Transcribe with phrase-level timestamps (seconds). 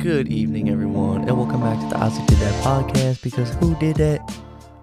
[0.00, 3.22] Good evening, everyone, and welcome back to the Isaac Did That podcast.
[3.22, 4.34] Because who did that?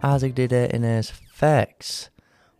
[0.03, 2.11] Isaac did that, and as facts.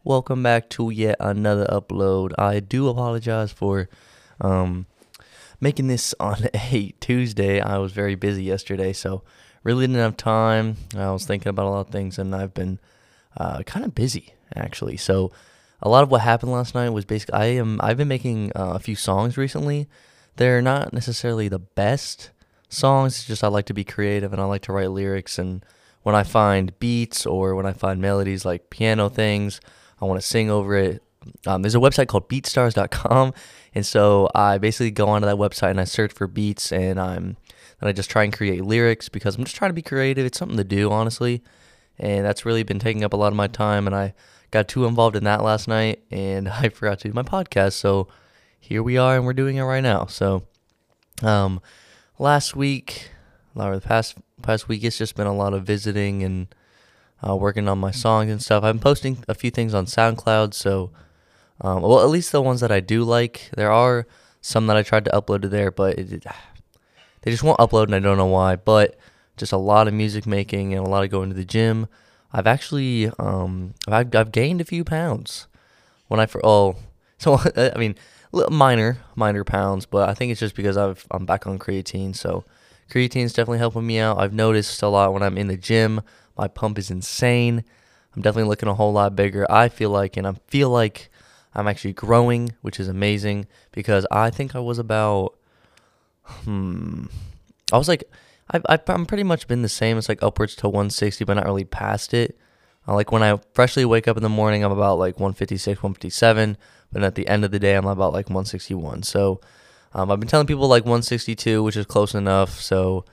[0.04, 2.34] Welcome back to yet another upload.
[2.36, 3.90] I do apologize for
[4.42, 4.88] um,
[5.62, 7.62] making this on a Tuesday.
[7.62, 9.22] I was very busy yesterday, so
[9.64, 10.78] really didn't have time.
[10.98, 12.80] I was thinking about a lot of things, and I've been
[13.38, 14.98] uh, kind of busy actually.
[14.98, 15.32] So
[15.80, 18.72] a lot of what happened last night was basically I am I've been making uh,
[18.74, 19.88] a few songs recently.
[20.38, 22.32] They're not necessarily the best
[22.70, 23.16] songs.
[23.16, 25.40] It's just I like to be creative and I like to write lyrics.
[25.40, 25.66] And
[26.04, 29.60] when I find beats or when I find melodies like piano things,
[30.02, 31.04] I want to sing over it.
[31.46, 33.34] Um, there's a website called BeatStars.com,
[33.76, 37.36] and so I basically go onto that website and I search for beats and I'm
[37.80, 40.26] and I just try and create lyrics because I'm just trying to be creative.
[40.26, 41.44] It's something to do, honestly,
[42.00, 43.86] and that's really been taking up a lot of my time.
[43.86, 44.14] And I
[44.52, 47.74] got too involved in that last night, and I forgot to do my podcast.
[47.74, 48.08] So
[48.60, 50.06] here we are, and we're doing it right now.
[50.06, 50.44] So,
[51.22, 51.62] um,
[52.20, 53.12] last week,
[53.56, 56.48] or the past past week, it's just been a lot of visiting and
[57.28, 58.64] uh, working on my songs and stuff.
[58.64, 60.92] I'm posting a few things on SoundCloud, so
[61.62, 63.50] um, well, at least the ones that I do like.
[63.56, 64.06] There are
[64.42, 66.10] some that I tried to upload to there, but it,
[67.22, 68.56] they just won't upload, and I don't know why.
[68.56, 68.98] But
[69.38, 71.88] just a lot of music making and a lot of going to the gym.
[72.34, 75.48] I've actually um I've, I've gained a few pounds
[76.08, 76.76] when I for oh
[77.18, 77.96] so I mean
[78.50, 82.44] minor minor pounds, but I think it's just because I've I'm back on creatine, so
[82.90, 84.20] creatine is definitely helping me out.
[84.20, 86.02] I've noticed a lot when I'm in the gym,
[86.38, 87.64] my pump is insane.
[88.16, 89.46] I'm definitely looking a whole lot bigger.
[89.50, 91.10] I feel like, and I feel like
[91.54, 95.36] I'm actually growing, which is amazing because I think I was about
[96.44, 97.06] hmm
[97.72, 98.04] I was like
[98.50, 99.98] I've, I've I'm pretty much been the same.
[99.98, 102.38] It's like upwards to 160, but not really past it.
[102.88, 106.58] Uh, like when I freshly wake up in the morning, I'm about like 156, 157.
[106.92, 109.04] But at the end of the day, I'm about like 161.
[109.04, 109.42] So
[109.94, 112.62] um, I've been telling people like 162, which is close enough.
[112.62, 113.06] So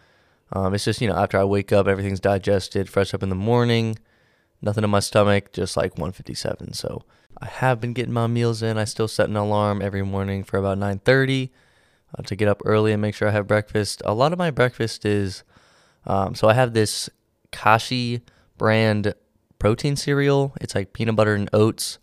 [0.52, 3.34] um, it's just, you know, after I wake up, everything's digested, fresh up in the
[3.34, 3.98] morning,
[4.62, 6.74] nothing in my stomach, just like 157.
[6.74, 7.02] So
[7.40, 8.78] I have been getting my meals in.
[8.78, 11.50] I still set an alarm every morning for about 930
[12.16, 14.02] uh, to get up early and make sure I have breakfast.
[14.04, 15.42] A lot of my breakfast is
[16.06, 17.08] um, so I have this
[17.50, 18.22] Kashi
[18.58, 19.14] brand
[19.64, 20.52] protein cereal.
[20.60, 21.98] It's like peanut butter and oats,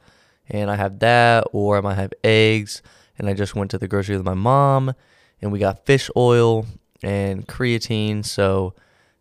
[0.49, 2.81] and I have that, or I might have eggs.
[3.19, 4.95] And I just went to the grocery with my mom,
[5.39, 6.65] and we got fish oil
[7.03, 8.25] and creatine.
[8.25, 8.73] So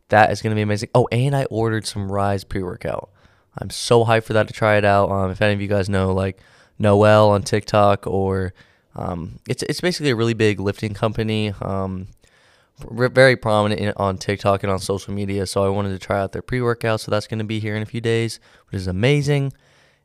[0.08, 0.88] that is going to be amazing.
[0.94, 3.10] Oh, and I ordered some Rise pre workout.
[3.58, 5.10] I'm so hyped for that to try it out.
[5.10, 6.40] Um, if any of you guys know, like
[6.78, 8.54] Noel on TikTok or
[8.96, 11.52] um, it's it's basically a really big lifting company.
[11.60, 12.06] Um,
[12.90, 15.46] very prominent in, on TikTok and on social media.
[15.46, 17.00] So I wanted to try out their pre-workout.
[17.00, 19.52] So that's going to be here in a few days, which is amazing.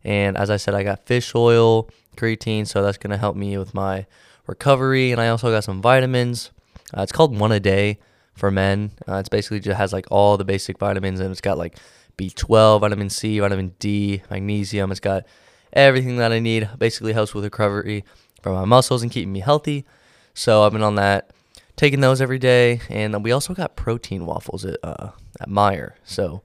[0.04, 3.58] And as I said, I got fish oil, creatine, so that's going to help me
[3.58, 4.06] with my
[4.48, 5.12] recovery.
[5.12, 6.52] And I also got some vitamins.
[6.96, 8.00] Uh, it's called One a Day
[8.36, 8.92] for men.
[9.08, 11.78] Uh, it's basically just has like all the basic vitamins, and it's got like
[12.18, 14.92] B12, vitamin C, vitamin D, magnesium.
[14.92, 15.26] It's got
[15.74, 16.70] everything that I need.
[16.78, 18.04] Basically helps with recovery
[18.42, 19.86] for my muscles and keeping me healthy.
[20.34, 21.32] So I've been on that,
[21.76, 25.94] taking those every day, and we also got protein waffles at uh, at Meijer.
[26.04, 26.42] So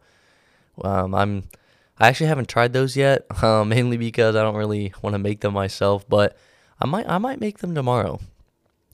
[0.82, 1.44] um, I'm
[1.98, 5.40] I actually haven't tried those yet, um, mainly because I don't really want to make
[5.40, 6.08] them myself.
[6.08, 6.36] But
[6.80, 8.20] I might I might make them tomorrow.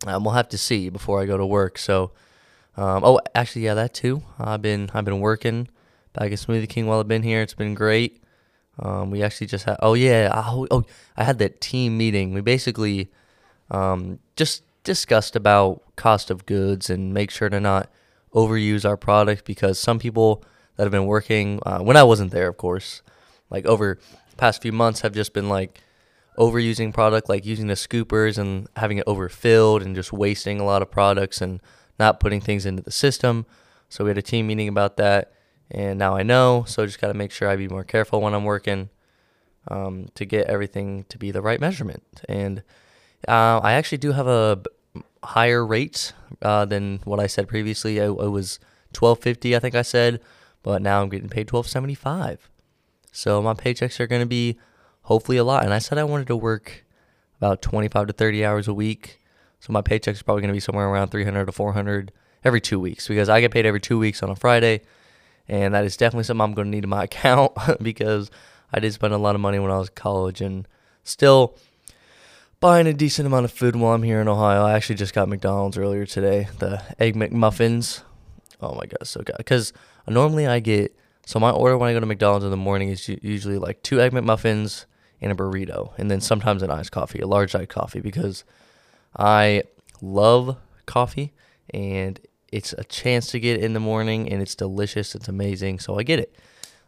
[0.06, 1.78] Um, we'll have to see before I go to work.
[1.78, 2.12] So
[2.76, 4.22] um, oh, actually, yeah, that too.
[4.38, 5.68] I've been I've been working
[6.12, 7.40] back at Smoothie King while I've been here.
[7.42, 8.22] It's been great.
[8.78, 9.76] Um, we actually just had.
[9.80, 10.30] Oh yeah.
[10.34, 10.84] Oh, oh,
[11.16, 12.34] I had that team meeting.
[12.34, 13.10] We basically
[13.70, 17.90] um, just discussed about cost of goods and make sure to not
[18.34, 20.42] overuse our product because some people
[20.76, 23.02] that have been working uh, when I wasn't there, of course,
[23.50, 23.98] like over
[24.36, 25.80] past few months have just been like
[26.38, 30.82] overusing product, like using the scoopers and having it overfilled and just wasting a lot
[30.82, 31.60] of products and
[31.98, 33.44] not putting things into the system.
[33.88, 35.32] So we had a team meeting about that
[35.70, 36.64] and now I know.
[36.68, 38.90] So just got to make sure I be more careful when I'm working
[39.68, 42.02] um, to get everything to be the right measurement.
[42.28, 42.62] And
[43.26, 44.62] uh, I actually do have a
[45.26, 47.98] higher rate uh, than what I said previously.
[47.98, 48.58] It, it was
[48.90, 50.20] 1250, I think I said,
[50.62, 52.48] but now I'm getting paid 1275.
[53.12, 54.58] So my paychecks are going to be
[55.02, 55.64] hopefully a lot.
[55.64, 56.84] And I said I wanted to work
[57.38, 59.20] about 25 to 30 hours a week.
[59.60, 62.12] So my paychecks are probably going to be somewhere around 300 to 400
[62.44, 64.82] every two weeks because I get paid every two weeks on a Friday
[65.48, 67.52] and that is definitely something I'm going to need in my account
[67.82, 68.30] because
[68.72, 70.66] I did spend a lot of money when I was college and
[71.04, 71.56] still
[72.60, 74.64] buying a decent amount of food while I'm here in Ohio.
[74.64, 78.02] I actually just got McDonald's earlier today, the egg McMuffins.
[78.60, 79.36] Oh my god, so good.
[79.36, 79.72] Because
[80.08, 83.08] normally I get so my order when I go to McDonald's in the morning is
[83.08, 84.86] usually like two egg McMuffins
[85.20, 88.44] and a burrito, and then sometimes an iced coffee, a large iced coffee, because
[89.16, 89.64] I
[90.00, 90.56] love
[90.86, 91.32] coffee
[91.70, 92.20] and
[92.52, 95.14] it's a chance to get it in the morning and it's delicious.
[95.14, 95.80] It's amazing.
[95.80, 96.36] So I get it.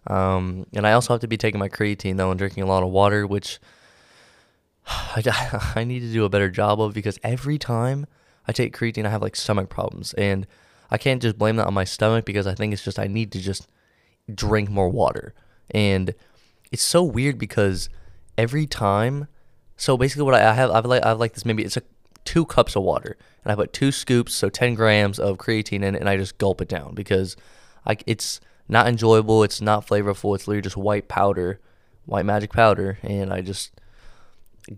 [0.06, 2.82] Um, and I also have to be taking my creatine though and drinking a lot
[2.82, 3.59] of water, which
[5.17, 8.06] I, I need to do a better job of because every time
[8.46, 10.14] I take creatine, I have like stomach problems.
[10.14, 10.46] And
[10.90, 13.31] I can't just blame that on my stomach because I think it's just I need
[13.32, 13.69] to just
[14.32, 15.35] drink more water.
[15.70, 16.14] And
[16.73, 17.90] it's so weird because
[18.38, 19.29] every time,
[19.76, 21.82] so basically what I, have, I've like, I've like this maybe it's a
[22.25, 25.94] two cups of water and I put two scoops, so 10 grams of creatine in
[25.94, 27.37] it and I just gulp it down because
[27.87, 29.43] I, it's not enjoyable.
[29.43, 30.35] It's not flavorful.
[30.35, 31.61] It's literally just white powder,
[32.06, 32.99] white magic powder.
[33.02, 33.73] And I just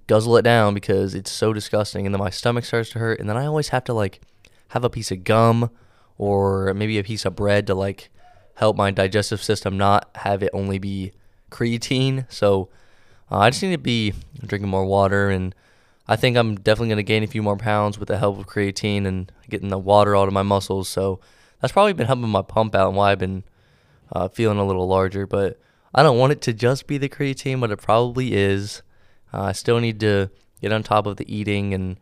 [0.07, 2.07] guzzle it down because it's so disgusting.
[2.07, 3.21] And then my stomach starts to hurt.
[3.21, 4.21] And then I always have to like
[4.69, 5.71] have a piece of gum
[6.19, 8.11] or maybe a piece of bread to like
[8.57, 11.13] help my digestive system not have it only be
[11.51, 12.31] creatine.
[12.31, 12.69] So
[13.31, 14.13] uh, I just need to be
[14.45, 15.55] drinking more water, and
[16.09, 18.47] I think I'm definitely going to gain a few more pounds with the help of
[18.47, 20.89] creatine and getting the water out of my muscles.
[20.89, 21.21] So
[21.61, 23.45] that's probably been helping my pump out and why I've been
[24.13, 25.27] uh, feeling a little larger.
[25.27, 25.59] But
[25.95, 28.83] I don't want it to just be the creatine, but it probably is.
[29.33, 30.31] Uh, I still need to
[30.61, 31.99] get on top of the eating and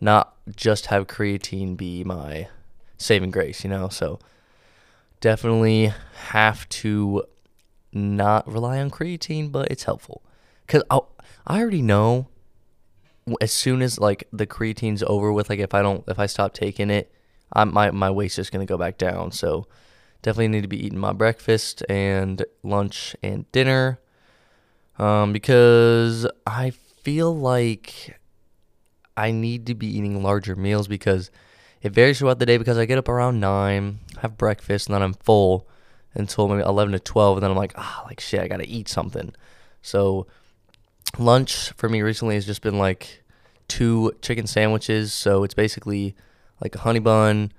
[0.00, 2.48] not just have creatine be my
[2.98, 3.88] saving grace, you know?
[3.88, 4.18] So
[5.20, 5.92] definitely
[6.28, 7.24] have to
[7.92, 10.22] not rely on creatine, but it's helpful
[10.66, 11.00] because I
[11.46, 12.28] I already know
[13.40, 16.52] as soon as like the creatine's over with, like if I don't if I stop
[16.52, 17.12] taking it,
[17.52, 19.32] I my my weight's just gonna go back down.
[19.32, 19.66] So
[20.22, 24.00] definitely need to be eating my breakfast and lunch and dinner,
[24.98, 28.18] um, because I feel like
[29.16, 31.30] I need to be eating larger meals because
[31.82, 35.02] it varies throughout the day because I get up around nine, have breakfast, and then
[35.02, 35.68] I'm full
[36.14, 38.88] until maybe 11 to 12 and then i'm like ah like shit i gotta eat
[38.88, 39.34] something.
[39.82, 40.26] So
[41.18, 43.22] lunch for me recently has just been like
[43.68, 45.12] two chicken sandwiches.
[45.12, 46.14] So it's basically
[46.60, 47.52] like a honey bun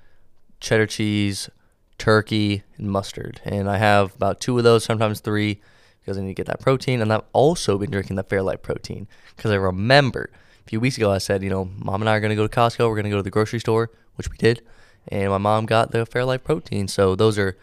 [0.60, 1.50] cheddar cheese
[1.98, 3.42] turkey and mustard.
[3.44, 5.60] And i have about two of those sometimes three
[6.06, 9.08] because i need to get that protein and i've also been drinking the fairlife protein
[9.36, 10.30] because i remember
[10.66, 12.48] a few weeks ago i said you know mom and i are going to go
[12.48, 14.62] to costco we're going to go to the grocery store which we did
[15.08, 17.58] and my mom got the fairlife protein so those are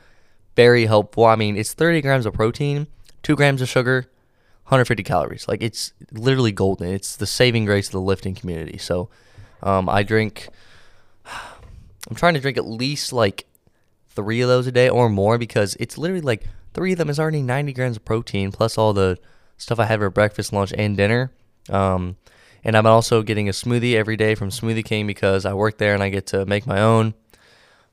[0.56, 1.24] very helpful.
[1.24, 2.86] I mean, it's 30 grams of protein,
[3.22, 4.10] 2 grams of sugar,
[4.64, 5.48] 150 calories.
[5.48, 6.92] Like, it's literally golden.
[6.92, 8.78] It's the saving grace of the lifting community.
[8.78, 9.08] So,
[9.62, 10.48] um, I drink,
[11.26, 13.46] I'm trying to drink at least like
[14.08, 16.44] three of those a day or more because it's literally like
[16.74, 19.18] three of them is already 90 grams of protein plus all the
[19.56, 21.32] stuff I have for breakfast, lunch, and dinner.
[21.70, 22.16] Um,
[22.64, 25.94] and I'm also getting a smoothie every day from Smoothie King because I work there
[25.94, 27.14] and I get to make my own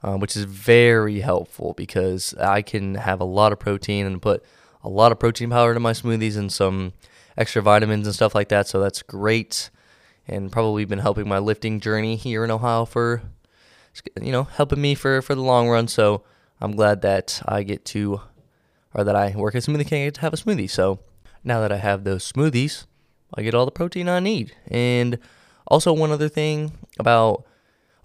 [0.01, 4.43] um, which is very helpful because I can have a lot of protein and put
[4.83, 6.93] a lot of protein powder in my smoothies and some
[7.37, 8.67] extra vitamins and stuff like that.
[8.67, 9.69] So that's great,
[10.27, 13.21] and probably been helping my lifting journey here in Ohio for,
[14.21, 15.87] you know, helping me for for the long run.
[15.87, 16.23] So
[16.61, 18.21] I'm glad that I get to,
[18.93, 20.69] or that I work at Smoothie King, I get to have a smoothie.
[20.69, 20.99] So
[21.43, 22.85] now that I have those smoothies,
[23.33, 24.53] I get all the protein I need.
[24.67, 25.19] And
[25.67, 27.45] also one other thing about,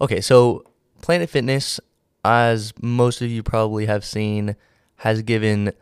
[0.00, 0.64] okay, so
[1.00, 1.80] Planet Fitness,
[2.24, 4.56] as most of you probably have seen,
[4.96, 5.72] has given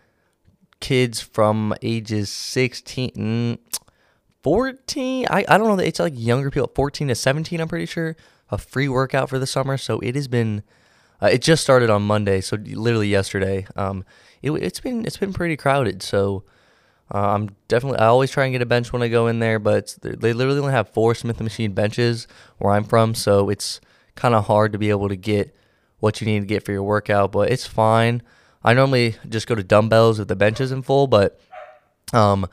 [0.80, 3.58] kids from ages 16, mm,
[4.42, 8.16] 14, I, I don't know, it's like younger people, 14 to 17, I'm pretty sure,
[8.50, 9.76] a free workout for the summer.
[9.76, 10.62] So it has been,
[11.22, 13.66] uh, it just started on Monday, so literally yesterday.
[13.76, 14.04] Um,
[14.42, 16.02] it, it's been it's been pretty crowded.
[16.02, 16.44] So
[17.14, 19.58] uh, I'm definitely I always try and get a bench when I go in there,
[19.58, 22.26] but they literally only have four Smith Machine benches
[22.58, 23.80] where I'm from, so it's
[24.14, 25.54] kind of hard to be able to get
[26.00, 28.22] what you need to get for your workout, but it's fine.
[28.64, 31.40] I normally just go to dumbbells if the bench isn't full, but
[32.12, 32.46] um,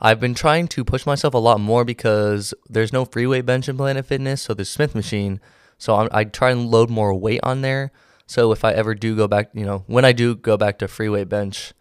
[0.00, 3.68] I've been trying to push myself a lot more because there's no free weight bench
[3.68, 5.40] in Planet Fitness, so the Smith machine.
[5.76, 7.92] So I'm, I try and load more weight on there.
[8.26, 10.88] So if I ever do go back, you know, when I do go back to
[10.88, 11.72] free weight bench,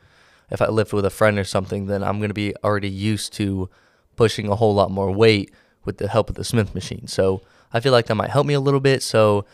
[0.49, 3.33] if I lift with a friend or something, then I'm going to be already used
[3.33, 3.69] to
[4.15, 5.51] pushing a whole lot more weight
[5.85, 7.07] with the help of the Smith machine.
[7.07, 9.01] So I feel like that might help me a little bit.
[9.01, 9.45] So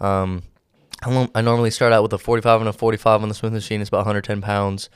[0.00, 0.42] um,
[1.02, 3.80] I normally start out with a 45 and a 45 on the Smith machine.
[3.80, 4.90] It's about 110 pounds.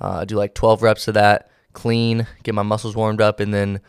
[0.00, 3.52] Uh, I do like 12 reps of that clean, get my muscles warmed up, and
[3.52, 3.80] then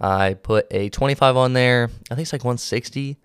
[0.00, 1.90] I put a 25 on there.
[2.10, 3.18] I think it's like 160,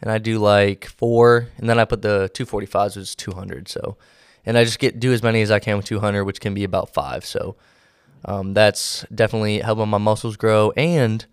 [0.00, 3.68] and I do like four, and then I put the 245s, which is 200.
[3.68, 3.96] So,
[4.46, 6.64] and I just get do as many as I can with 200, which can be
[6.64, 7.24] about five.
[7.24, 7.56] So,
[8.24, 10.72] um, that's definitely helping my muscles grow.
[10.76, 11.24] And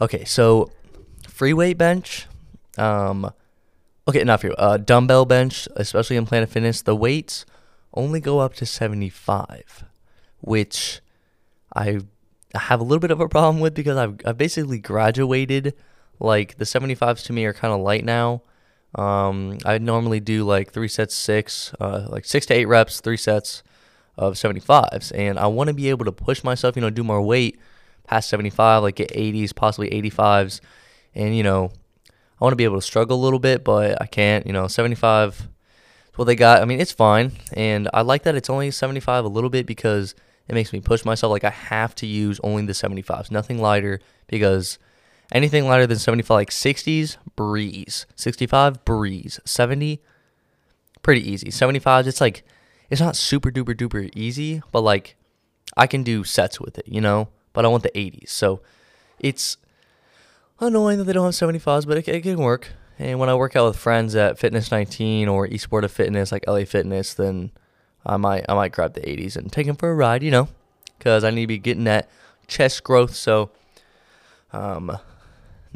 [0.00, 0.70] okay, so
[1.28, 2.26] free weight bench.
[2.78, 3.30] Um,
[4.08, 4.54] okay, not free.
[4.56, 7.46] Uh, dumbbell bench, especially in Planet Fitness, the weights
[7.94, 9.84] only go up to 75,
[10.40, 11.00] which
[11.74, 12.00] I
[12.54, 15.74] have a little bit of a problem with because I've, I've basically graduated.
[16.18, 18.42] Like the 75s to me are kind of light now.
[18.94, 23.16] Um, I normally do like three sets, six, uh, like six to eight reps, three
[23.16, 23.62] sets
[24.16, 25.12] of 75s.
[25.14, 27.58] And I want to be able to push myself, you know, do more weight
[28.04, 30.60] past 75, like get 80s, possibly 85s.
[31.14, 31.70] And, you know,
[32.08, 34.46] I want to be able to struggle a little bit, but I can't.
[34.46, 35.48] You know, 75
[36.12, 36.62] is what they got.
[36.62, 37.32] I mean, it's fine.
[37.52, 40.14] And I like that it's only 75 a little bit because
[40.48, 41.30] it makes me push myself.
[41.30, 44.78] Like, I have to use only the 75s, nothing lighter, because
[45.32, 48.06] anything lighter than 75, like 60s, breeze.
[48.16, 49.40] 65, breeze.
[49.44, 50.00] 70,
[51.02, 51.50] pretty easy.
[51.50, 52.44] 75, it's like,
[52.90, 55.16] it's not super duper duper easy, but like,
[55.76, 57.28] I can do sets with it, you know?
[57.52, 58.28] But I want the 80s.
[58.28, 58.60] So
[59.18, 59.56] it's
[60.60, 62.68] annoying that they don't have 75s, but it, it can work.
[62.98, 66.64] And when I work out with friends at Fitness 19 or Esporta Fitness, like LA
[66.64, 67.50] Fitness, then
[68.04, 70.48] I might I might grab the 80s and take them for a ride, you know,
[70.98, 72.08] because I need to be getting that
[72.46, 73.14] chest growth.
[73.14, 73.50] So,
[74.52, 74.96] um,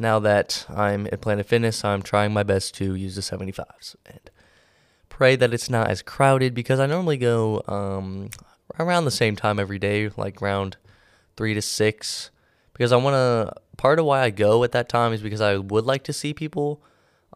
[0.00, 4.30] now that I'm at Planet Fitness, I'm trying my best to use the 75s and
[5.08, 8.30] pray that it's not as crowded because I normally go um
[8.78, 10.76] around the same time every day, like around
[11.36, 12.30] three to six,
[12.72, 15.56] because I want to part of why I go at that time is because I
[15.56, 16.82] would like to see people.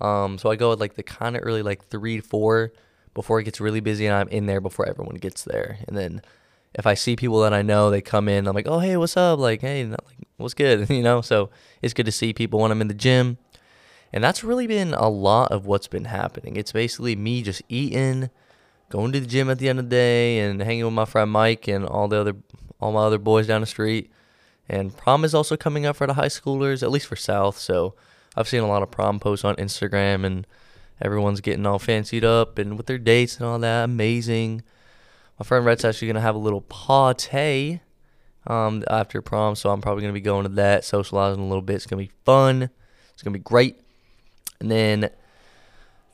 [0.01, 2.73] Um, so I go at like the kind of early, like three to four,
[3.15, 5.79] before it gets really busy, and I'm in there before everyone gets there.
[5.89, 6.21] And then
[6.75, 8.47] if I see people that I know, they come in.
[8.47, 9.39] I'm like, oh hey, what's up?
[9.39, 9.93] Like, hey,
[10.37, 10.89] what's good?
[10.91, 11.21] you know.
[11.21, 11.51] So
[11.83, 13.39] it's good to see people when I'm in the gym,
[14.13, 16.57] and that's really been a lot of what's been happening.
[16.57, 18.31] It's basically me just eating,
[18.89, 21.31] going to the gym at the end of the day, and hanging with my friend
[21.31, 22.37] Mike and all the other
[22.81, 24.11] all my other boys down the street
[24.69, 27.59] and prom is also coming up for the high schoolers, at least for South.
[27.59, 27.95] So
[28.37, 30.47] I've seen a lot of prom posts on Instagram, and
[31.01, 33.85] everyone's getting all fancied up and with their dates and all that.
[33.85, 34.63] Amazing.
[35.39, 37.81] My friend Rhett's actually gonna have a little party
[38.47, 41.77] um, after prom, so I'm probably gonna be going to that, socializing a little bit.
[41.77, 42.71] It's gonna be fun.
[43.13, 43.81] It's gonna be great.
[44.61, 45.11] And then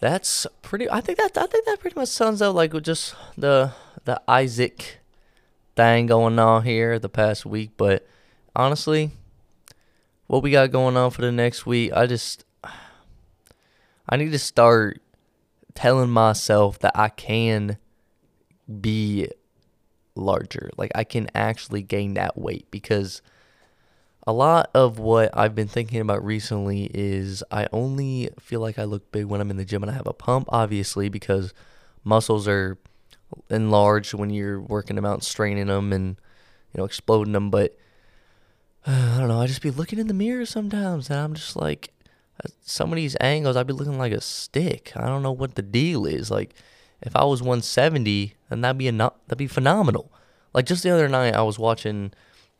[0.01, 0.91] that's pretty.
[0.91, 3.73] I think that I think that pretty much sums up like just the
[4.05, 5.01] the Isaac
[5.77, 8.07] thing going on here the past week, but
[8.57, 9.11] honestly,
[10.27, 12.45] what we got going on for the next week, I just
[14.09, 15.01] I need to start
[15.75, 17.79] telling myself that I can
[18.81, 19.29] be
[20.15, 20.71] larger.
[20.77, 23.23] Like I can actually gain that weight because
[24.27, 28.85] a lot of what I've been thinking about recently is I only feel like I
[28.85, 31.55] look big when I'm in the gym and I have a pump, obviously, because
[32.05, 32.79] muscles are
[33.49, 36.17] enlarged when you're working them out, and straining them, and
[36.73, 37.51] you know exploding them.
[37.51, 37.77] But
[38.87, 39.41] I don't know.
[39.41, 41.93] I just be looking in the mirror sometimes, and I'm just like,
[42.45, 44.93] uh, some of these angles, I'd be looking like a stick.
[44.97, 46.31] I don't know what the deal is.
[46.31, 46.55] Like,
[47.03, 50.13] if I was 170, then that'd be a that'd be phenomenal.
[50.53, 52.13] Like just the other night, I was watching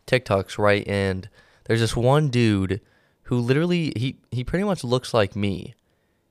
[0.07, 1.29] TikToks, right, and
[1.65, 2.81] there's this one dude
[3.25, 5.75] who literally he he pretty much looks like me,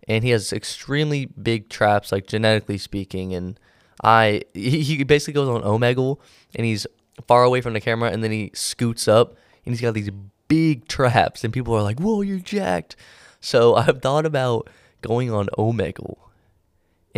[0.08, 3.60] and he has extremely big traps, like genetically speaking, and
[4.04, 6.20] I he, he basically goes on Omegle,
[6.56, 6.88] and he's
[7.28, 9.36] far away from the camera, and then he scoots up
[9.66, 10.10] and he's got these
[10.48, 12.96] big traps, and people are like, "Whoa, you're jacked."
[13.40, 14.70] So I've thought about
[15.02, 16.18] going on Omegle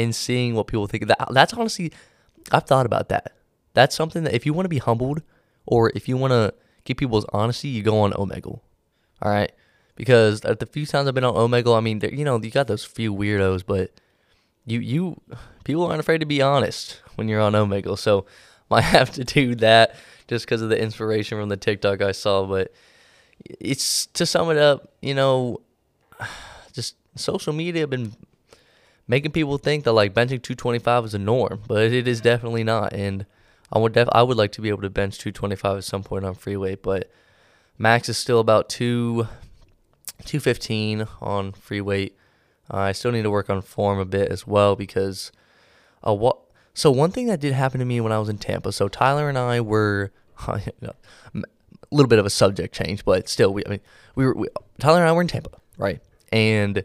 [0.02, 1.08] and seeing what people think.
[1.08, 1.92] That that's honestly,
[2.52, 3.34] I've thought about that.
[3.74, 5.22] That's something that if you want to be humbled
[5.66, 6.54] or if you want to
[6.84, 8.60] get people's honesty, you go on Omegle.
[9.22, 9.52] All right,
[9.96, 12.68] because at the few times I've been on Omegle, I mean, you know, you got
[12.68, 13.92] those few weirdos, but
[14.66, 15.22] you you
[15.64, 17.98] people aren't afraid to be honest when you're on Omegle.
[17.98, 18.26] So
[18.70, 19.96] might have to do that
[20.28, 22.46] just because of the inspiration from the TikTok I saw.
[22.46, 22.74] But
[23.60, 25.62] it's to sum it up, you know,
[26.74, 28.14] just social media been
[29.08, 32.94] making people think that like benching 225 is a norm, but it is definitely not.
[32.94, 33.26] And
[33.72, 36.26] I would def- I would like to be able to bench 225 at some point
[36.26, 37.10] on free weight, but
[37.78, 39.28] max is still about two
[40.26, 42.18] 215 on free weight.
[42.72, 45.32] Uh, I still need to work on form a bit as well because
[46.06, 46.38] uh, what
[46.74, 48.72] so one thing that did happen to me when I was in Tampa.
[48.72, 50.12] So Tyler and I were
[50.48, 50.62] a
[51.92, 53.82] little bit of a subject change, but still, we I mean
[54.16, 54.48] we were we,
[54.80, 56.02] Tyler and I were in Tampa, right?
[56.32, 56.84] And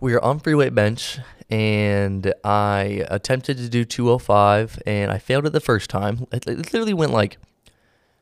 [0.00, 1.18] we were on free weight bench,
[1.50, 6.26] and I attempted to do 205, and I failed it the first time.
[6.32, 7.38] It, it literally went like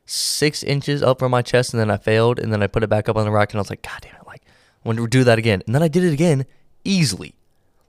[0.04, 2.88] six inches up from my chest, and then I failed, and then I put it
[2.88, 4.26] back up on the rack, and I was like, God damn it!
[4.26, 4.42] Like
[4.84, 6.46] I want to do that again, and then I did it again
[6.84, 7.34] easily.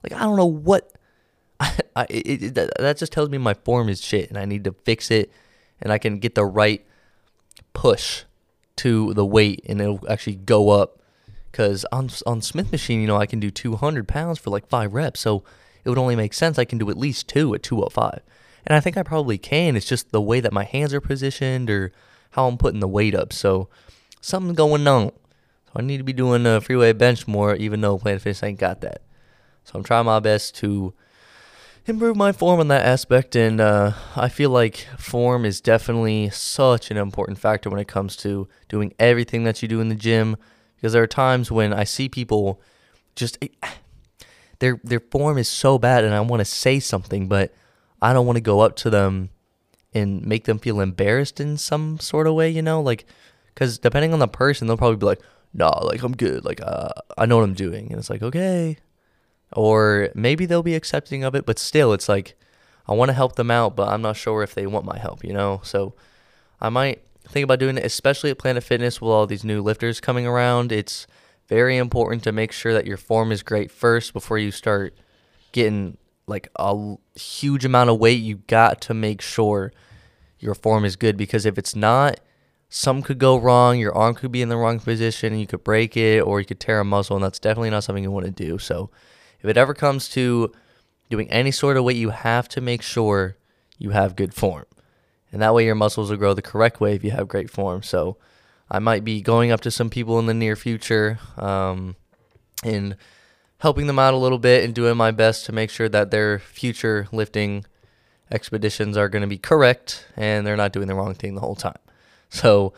[0.03, 0.91] Like I don't know what.
[1.59, 4.45] I, I it, it, that, that just tells me my form is shit, and I
[4.45, 5.31] need to fix it
[5.81, 6.85] and I can get the right
[7.73, 8.23] push
[8.77, 10.96] to the weight and it'll actually go up.
[11.57, 14.93] Because on, on Smith machine, you know, I can do 200 pounds for like five
[14.93, 15.21] reps.
[15.21, 15.43] So
[15.83, 18.21] it would only make sense I can do at least two at 205.
[18.67, 19.75] And I think I probably can.
[19.75, 21.91] It's just the way that my hands are positioned or
[22.31, 23.33] how I'm putting the weight up.
[23.33, 23.69] So
[24.21, 25.07] something's going on.
[25.07, 28.43] So I need to be doing a free weight bench more, even though Planet Fitness
[28.43, 29.01] ain't got that.
[29.63, 30.93] So I'm trying my best to
[31.87, 36.91] improve my form on that aspect, and uh, I feel like form is definitely such
[36.91, 40.37] an important factor when it comes to doing everything that you do in the gym.
[40.77, 42.61] Because there are times when I see people
[43.15, 43.37] just
[44.59, 47.53] their their form is so bad, and I want to say something, but
[48.01, 49.29] I don't want to go up to them
[49.93, 53.05] and make them feel embarrassed in some sort of way, you know, like
[53.53, 55.21] because depending on the person, they'll probably be like,
[55.53, 58.77] "Nah, like I'm good, like uh, I know what I'm doing," and it's like, okay,
[59.53, 62.35] or maybe they'll be accepting of it, but still, it's like
[62.87, 65.23] I want to help them out, but I'm not sure if they want my help,
[65.23, 65.93] you know, so
[66.61, 69.99] I might think about doing it, especially at Planet Fitness with all these new lifters
[69.99, 70.71] coming around.
[70.71, 71.07] It's
[71.47, 74.93] very important to make sure that your form is great first before you start
[75.51, 78.21] getting like a huge amount of weight.
[78.21, 79.71] You got to make sure
[80.39, 82.19] your form is good because if it's not,
[82.69, 83.79] something could go wrong.
[83.79, 86.45] Your arm could be in the wrong position and you could break it or you
[86.45, 88.57] could tear a muscle, and that's definitely not something you want to do.
[88.57, 88.89] So,
[89.41, 90.51] if it ever comes to
[91.09, 93.37] doing any sort of weight, you have to make sure
[93.77, 94.65] you have good form.
[95.31, 97.83] And that way, your muscles will grow the correct way if you have great form.
[97.83, 98.17] So,
[98.69, 101.95] I might be going up to some people in the near future um,
[102.63, 102.97] and
[103.59, 106.39] helping them out a little bit and doing my best to make sure that their
[106.39, 107.65] future lifting
[108.29, 111.55] expeditions are going to be correct and they're not doing the wrong thing the whole
[111.55, 111.79] time.
[112.29, 112.73] So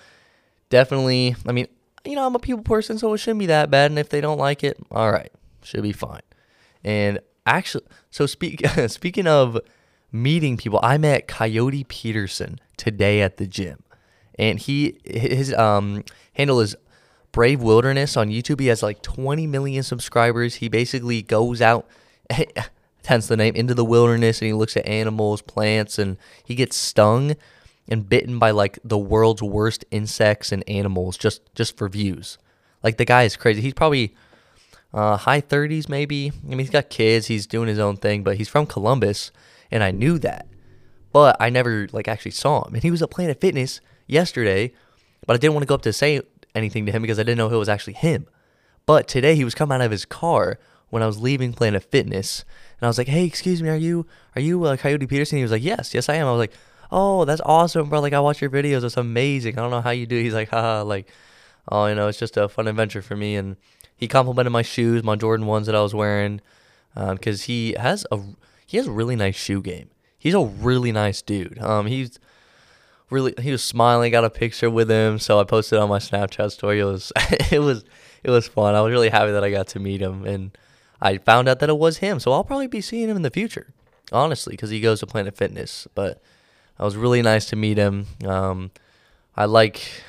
[0.69, 1.67] definitely, I mean,
[2.05, 3.91] you know, I'm a people person, so it shouldn't be that bad.
[3.91, 5.31] And if they don't like it, all right,
[5.63, 6.21] should be fine.
[6.83, 9.59] And actually, so speak speaking of
[10.11, 13.83] meeting people, I met Coyote Peterson today at the gym,
[14.37, 16.75] and he his um handle is
[17.31, 18.59] Brave Wilderness on YouTube.
[18.59, 20.55] He has like 20 million subscribers.
[20.55, 21.87] He basically goes out.
[23.05, 26.75] hence the name into the wilderness and he looks at animals plants and he gets
[26.75, 27.35] stung
[27.87, 32.37] and bitten by like the world's worst insects and animals just just for views.
[32.83, 33.61] Like the guy is crazy.
[33.61, 34.15] He's probably
[34.93, 36.31] uh, high 30s maybe.
[36.43, 37.27] I mean, he's got kids.
[37.27, 39.31] He's doing his own thing, but he's from Columbus,
[39.71, 40.47] and I knew that.
[41.11, 42.75] But I never like actually saw him.
[42.75, 44.71] And he was at Planet Fitness yesterday,
[45.25, 46.21] but I didn't want to go up to say
[46.53, 48.27] anything to him because I didn't know it was actually him.
[48.85, 52.43] But today he was coming out of his car when I was leaving Planet Fitness,
[52.79, 55.43] and I was like, "Hey, excuse me, are you are you uh, Coyote Peterson?" He
[55.43, 56.53] was like, "Yes, yes, I am." I was like,
[56.91, 57.99] oh, that's awesome, bro.
[57.99, 58.83] Like, I watch your videos.
[58.83, 59.57] It's amazing.
[59.57, 60.21] I don't know how you do.
[60.21, 61.07] He's like, haha, like,
[61.69, 63.35] oh, you know, it's just a fun adventure for me.
[63.35, 63.57] And
[63.95, 66.41] he complimented my shoes, my Jordan ones that I was wearing,
[66.95, 68.19] because um, he has a
[68.69, 69.89] he has a really nice shoe game.
[70.19, 71.57] He's a really nice dude.
[71.57, 72.19] Um, he's
[73.09, 74.11] really he was smiling.
[74.11, 76.79] Got a picture with him, so I posted on my Snapchat story.
[76.79, 77.11] It was
[77.51, 77.83] it was
[78.23, 78.75] it was fun.
[78.75, 80.55] I was really happy that I got to meet him, and
[81.01, 82.19] I found out that it was him.
[82.19, 83.73] So I'll probably be seeing him in the future,
[84.11, 85.87] honestly, because he goes to Planet Fitness.
[85.95, 86.21] But
[86.79, 88.05] it was really nice to meet him.
[88.23, 88.69] Um,
[89.35, 89.81] I like.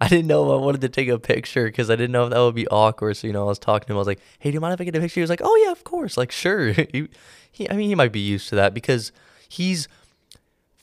[0.00, 2.30] I didn't know if I wanted to take a picture because I didn't know if
[2.30, 3.16] that would be awkward.
[3.18, 3.96] So you know, I was talking to him.
[3.96, 5.42] I was like, "Hey, do you mind if I get a picture?" He was like,
[5.44, 6.72] "Oh yeah, of course." Like, sure.
[6.92, 7.08] he,
[7.52, 9.12] he, I mean, he might be used to that because
[9.48, 9.86] he's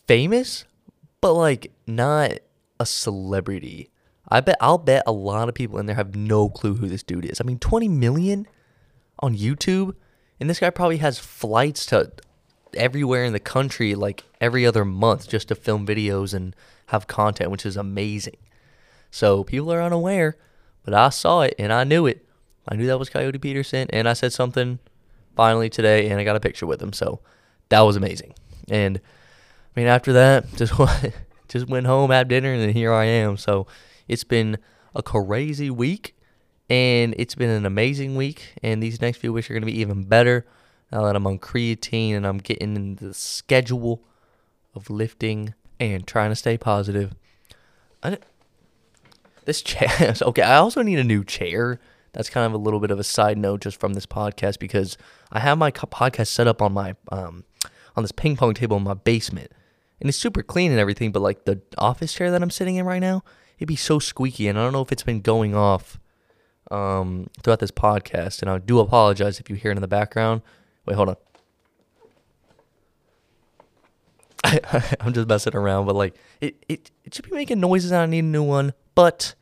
[0.08, 0.66] famous,
[1.20, 2.34] but like not
[2.80, 3.90] a celebrity.
[4.28, 7.04] I bet I'll bet a lot of people in there have no clue who this
[7.04, 7.42] dude is.
[7.42, 8.48] I mean, 20 million
[9.20, 9.96] on YouTube,
[10.40, 12.12] and this guy probably has flights to
[12.76, 16.56] everywhere in the country like every other month just to film videos and
[16.88, 18.38] have content, which is amazing.
[19.12, 20.38] So people are unaware,
[20.84, 22.26] but I saw it and I knew it.
[22.68, 24.78] I knew that was Coyote Peterson, and I said something
[25.40, 26.92] finally today, and I got a picture with him.
[26.92, 27.22] So
[27.70, 28.34] that was amazing.
[28.68, 30.74] And I mean, after that, just
[31.48, 33.38] just went home, had dinner, and then here I am.
[33.38, 33.66] So
[34.10, 34.58] it's been
[34.94, 36.14] a crazy week,
[36.70, 38.54] and it's been an amazing week.
[38.62, 40.46] And these next few weeks are going to be even better
[40.92, 44.04] now that I'm on creatine and I'm getting into the schedule
[44.76, 47.14] of lifting and trying to stay positive.
[48.04, 48.18] I,
[49.46, 51.80] this chair, okay, I also need a new chair.
[52.14, 54.98] That's kind of a little bit of a side note just from this podcast because
[55.32, 57.46] I have my podcast set up on my um
[57.96, 59.52] on this ping pong table in my basement.
[60.00, 62.86] And it's super clean and everything, but like the office chair that I'm sitting in
[62.86, 63.24] right now,
[63.58, 66.00] it'd be so squeaky and I don't know if it's been going off
[66.72, 70.44] um throughout this podcast and I do apologize if you hear it in the background
[70.90, 71.16] Wait, hold on.
[74.44, 78.02] I, am just messing around, but like it, it, it should be making noises and
[78.02, 78.74] I need a new one.
[78.96, 79.36] But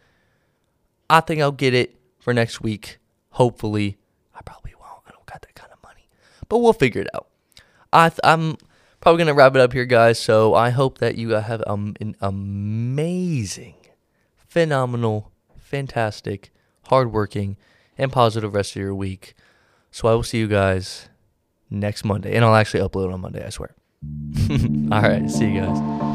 [1.10, 1.96] I think I'll get it
[2.28, 2.98] for next week.
[3.30, 3.96] Hopefully.
[4.36, 5.02] I probably won't.
[5.08, 6.10] I don't got that kind of money.
[6.50, 7.30] But we'll figure it out.
[7.94, 8.58] I th- I'm
[9.00, 10.20] probably gonna wrap it up here, guys.
[10.20, 13.76] So I hope that you have um, an amazing,
[14.46, 16.52] phenomenal, fantastic,
[16.88, 17.56] hardworking,
[17.98, 19.34] and positive rest of your week.
[19.90, 21.08] So I will see you guys
[21.70, 22.36] next Monday.
[22.36, 23.74] And I'll actually upload on Monday, I swear.
[24.92, 25.32] All right.
[25.32, 26.07] See you guys.